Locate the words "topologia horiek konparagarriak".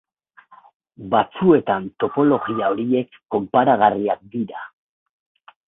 2.05-4.27